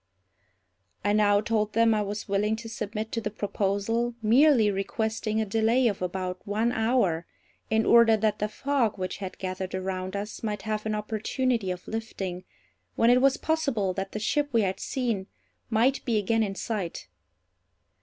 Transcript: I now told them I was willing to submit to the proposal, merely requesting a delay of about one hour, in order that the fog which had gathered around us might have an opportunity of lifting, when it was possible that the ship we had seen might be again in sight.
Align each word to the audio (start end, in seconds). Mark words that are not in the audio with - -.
I 1.05 1.13
now 1.13 1.41
told 1.41 1.73
them 1.73 1.93
I 1.93 2.01
was 2.01 2.27
willing 2.27 2.55
to 2.55 2.67
submit 2.67 3.11
to 3.11 3.21
the 3.21 3.29
proposal, 3.29 4.15
merely 4.23 4.71
requesting 4.71 5.39
a 5.39 5.45
delay 5.45 5.87
of 5.87 6.01
about 6.01 6.41
one 6.43 6.71
hour, 6.71 7.27
in 7.69 7.85
order 7.85 8.17
that 8.17 8.39
the 8.39 8.47
fog 8.49 8.97
which 8.97 9.17
had 9.17 9.37
gathered 9.37 9.75
around 9.75 10.15
us 10.15 10.41
might 10.41 10.63
have 10.63 10.87
an 10.87 10.95
opportunity 10.95 11.69
of 11.69 11.87
lifting, 11.87 12.45
when 12.95 13.11
it 13.11 13.21
was 13.21 13.37
possible 13.37 13.93
that 13.93 14.11
the 14.13 14.19
ship 14.19 14.49
we 14.51 14.63
had 14.63 14.79
seen 14.79 15.27
might 15.69 16.03
be 16.03 16.17
again 16.17 16.41
in 16.41 16.55
sight. 16.55 17.07